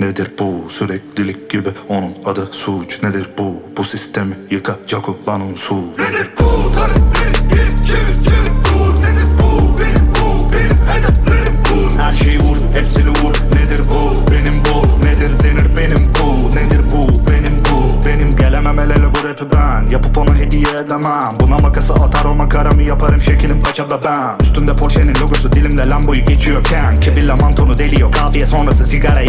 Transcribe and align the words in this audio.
Nedir 0.00 0.30
bu 0.38 0.70
süreklilik 0.70 1.50
gibi? 1.50 1.68
Onun 1.88 2.14
adı 2.24 2.48
suç. 2.52 3.02
Nedir 3.02 3.30
bu? 3.38 3.62
Bu 3.76 3.84
sistemi 3.84 4.34
yıkacak 4.50 5.08
olan 5.08 5.40
unsur. 5.40 5.76
Nedir 5.76 6.30
bu 6.40 6.72
taleplerim 6.72 7.50
bir 7.50 7.84
çevir 7.84 8.14
çevir 8.14 8.52
dur? 8.64 8.94
Nedir 9.02 9.28
bu? 9.42 9.78
Benim 9.78 10.08
bu 10.14 10.52
benim 10.52 10.78
hedeflerim 10.88 11.54
bu 11.70 11.98
Her 12.02 12.14
şeyi 12.14 12.38
vur 12.38 12.56
hepsini 12.74 13.08
vur. 13.08 13.34
Nedir 13.34 13.82
bu? 13.90 14.30
Benim 14.30 14.54
bu. 14.64 15.04
Nedir 15.04 15.44
denir 15.44 15.76
benim 15.76 16.08
bu? 16.20 16.48
Nedir 16.56 16.80
bu? 16.92 17.08
Benim 17.30 17.64
bu. 17.70 18.06
Benim 18.06 18.36
Gelemem 18.36 18.78
el 18.78 18.90
ele 18.90 19.14
bu 19.14 19.28
rapi 19.28 19.44
ben. 19.52 19.90
Yapıp 19.90 20.18
ona 20.18 20.34
hediye 20.34 20.68
edemem. 20.86 21.34
Buna 21.40 21.58
makası 21.58 21.94
atar 21.94 22.24
o 22.24 22.34
makaramı 22.34 22.82
yaparım. 22.82 23.20
Şekilim 23.20 23.62
kaça 23.62 23.90
da 23.90 24.00
ben. 24.04 24.44
Üstünde 24.44 24.76
Porsche'nin 24.76 25.14
logosu 25.14 25.52
dilimde 25.52 25.88
Lambo'yu 25.88 26.24
geçiyorken. 26.26 27.00
Kibirle 27.00 27.34
mantonu 27.34 27.78
deliyor. 27.78 28.12
Kafiye 28.12 28.46
sonrası 28.46 28.84
sigara 28.84 29.20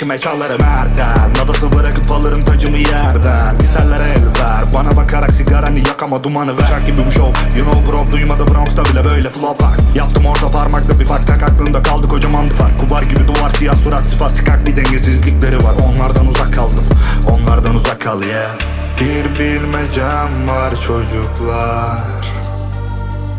peşime 0.00 0.18
çalarım 0.18 0.62
ertel 0.64 1.30
Nadası 1.38 1.72
bırakıp 1.72 2.10
alırım 2.10 2.44
tacımı 2.44 2.76
yerden. 2.76 3.56
İsterler 3.62 3.96
el 3.96 4.24
ver 4.24 4.72
Bana 4.74 4.96
bakarak 4.96 5.34
sigaranı 5.34 5.78
yak 5.78 6.02
ama 6.02 6.24
dumanı 6.24 6.58
ver. 6.58 6.66
Çak 6.66 6.86
gibi 6.86 7.06
bu 7.06 7.12
show 7.12 7.58
You 7.58 7.70
know 7.70 7.92
bro 7.92 8.12
duymadı 8.12 8.46
Bronx'ta 8.46 8.84
bile 8.84 9.04
böyle 9.04 9.30
flow 9.30 9.64
var 9.64 9.76
Yaptım 9.94 10.26
orta 10.26 10.46
parmakla 10.46 11.00
bir 11.00 11.04
fark 11.04 11.26
tak 11.26 11.42
aklında 11.42 11.82
kaldı 11.82 12.08
kocaman 12.08 12.50
bir 12.50 12.54
fark. 12.54 12.80
Kubar 12.80 13.02
gibi 13.02 13.28
duvar 13.28 13.48
siyah 13.48 13.74
surat 13.74 14.02
spastik 14.02 14.48
akli 14.48 14.76
dengesizlikleri 14.76 15.64
var. 15.64 15.74
Onlardan 15.74 16.26
uzak 16.26 16.54
kaldım. 16.54 16.84
Onlardan 17.28 17.74
uzak 17.74 18.00
kal 18.00 18.22
yeah. 18.22 18.56
Bir 19.00 19.38
bilmecem 19.38 20.48
var 20.48 20.74
çocuklar. 20.74 22.26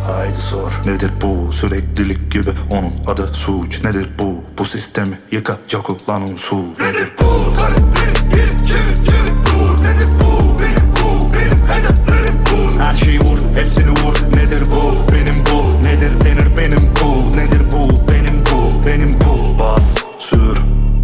Haydi 0.08 0.38
sor 0.38 0.72
nedir 0.86 1.12
bu? 1.22 1.54
Süreklilik 1.54 2.32
gibi 2.32 2.50
onun 2.72 3.14
adı 3.14 3.28
suç. 3.28 3.84
Nedir 3.84 4.10
bu 4.20 4.41
bu 4.62 4.66
sistemi 4.66 5.20
yıkacak 5.32 5.90
olan 5.90 6.22
unsur 6.22 6.58
Nedir? 6.58 7.12
Bu 7.20 7.54
taleplerim 7.54 8.32
bir 8.32 8.66
çevir 8.68 8.96
çevir 8.96 9.34
dur. 9.46 9.84
Nedir 9.84 10.10
bu? 10.20 10.60
Benim 10.60 10.88
bu 10.96 11.34
benim 11.34 11.68
hedeflerim 11.68 12.36
bu. 12.52 12.80
Her 12.82 12.96
şeyi 12.96 13.20
vur 13.20 13.38
hepsini 13.56 13.90
vur. 13.90 14.16
Nedir 14.36 14.64
bu? 14.72 15.12
Benim 15.14 15.36
bu. 15.52 15.84
Nedir 15.84 16.26
denir? 16.26 16.58
Benim 16.58 16.90
bu. 17.02 17.38
Nedir 17.38 17.62
bu? 17.72 18.08
Benim 18.12 18.46
bu. 18.52 18.88
Benim 18.88 19.20
bu. 19.20 19.60
Bas 19.60 19.96
sür. 20.20 20.58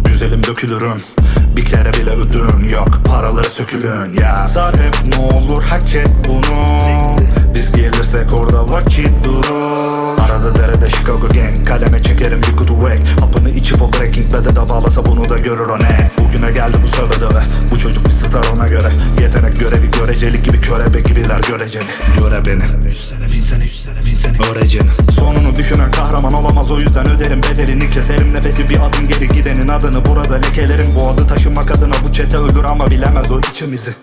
Güzelim 0.04 0.46
dökülürüm. 0.46 0.98
Bir 1.56 1.64
kere 1.64 1.92
bile 1.92 2.10
ödün 2.10 2.68
yok. 2.68 2.88
Paraları 3.06 3.50
sökülün 3.50 4.14
ya 4.20 4.46
Zaten 4.46 4.92
ne 5.06 5.16
olur 5.16 5.62
hak 5.62 5.94
et 5.94 6.10
bunu 6.28 6.97
Kaleme 11.88 12.02
çekerim 12.02 12.42
bir 12.42 12.56
kutu 12.56 12.74
wake 12.74 13.20
Hapını 13.20 13.50
içip 13.50 13.82
o 13.82 13.92
breaking 13.92 14.32
bad'e 14.32 14.56
de 14.56 14.68
bağlasa 14.68 15.06
bunu 15.06 15.30
da 15.30 15.38
görür 15.38 15.68
o 15.68 15.78
net 15.78 16.18
Bugüne 16.18 16.50
geldi 16.50 16.76
bu 16.82 16.88
söve 16.88 17.20
döve. 17.20 17.40
Bu 17.70 17.78
çocuk 17.78 18.04
bir 18.04 18.10
star 18.10 18.46
ona 18.56 18.68
göre. 18.68 18.92
Yetenek 19.20 19.60
görevi 19.60 19.90
göreceli 19.90 20.42
gibi 20.42 20.60
körebe 20.60 21.00
gibiler 21.00 21.40
göreceli. 21.48 21.84
Göre 22.18 22.44
beni. 22.46 22.88
Yüz 22.88 23.08
sene 23.08 23.32
bin 23.32 23.42
sene 23.42 23.64
yüz 23.64 23.82
sene 23.82 24.06
bin 24.06 24.16
sene 24.16 24.36
Öreceni 24.50 24.90
Sonunu 25.10 25.54
düşünen 25.54 25.90
kahraman 25.90 26.32
olamaz 26.32 26.70
o 26.70 26.78
yüzden 26.78 27.08
öderim 27.08 27.42
bedelini. 27.42 27.90
Keserim 27.90 28.34
nefesi 28.34 28.68
bir 28.68 28.76
adım 28.76 29.08
geri 29.08 29.28
gidenin 29.28 29.68
adını. 29.68 30.04
Burada 30.04 30.34
lekelerim 30.34 30.94
bu 30.96 31.08
adı 31.08 31.26
taşımak 31.26 31.70
adına. 31.70 31.94
Bu 32.08 32.12
çete 32.12 32.36
ölür 32.36 32.64
ama 32.64 32.90
bilemez 32.90 33.30
o 33.30 33.40
içimizi 33.40 33.94